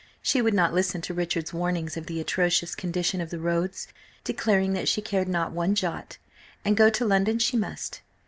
[0.23, 3.87] She would not listen to Richard's warnings of the atrocious condition of the roads,
[4.23, 6.17] declaring that she cared not one jot,
[6.65, 8.01] and go to London she must.